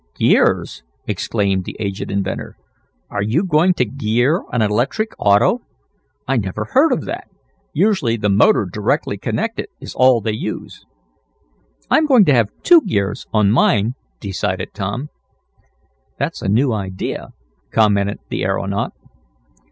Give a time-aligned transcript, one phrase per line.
[0.15, 2.57] "Gears!" exclaimed the aged inventor.
[3.11, 5.59] "Are you going to gear an electric auto?
[6.27, 7.27] I never heard of that.
[7.71, 10.87] Usually the motor directly connected is all they use."
[11.91, 15.09] "I'm going to have two gears on mine," decided Tom.
[16.17, 17.27] "That's a new idea,"
[17.71, 18.93] commented the aeronaut.